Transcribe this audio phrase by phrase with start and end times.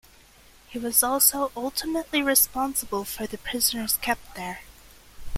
[0.67, 4.61] He was also ultimately responsible for the prisoners kept there.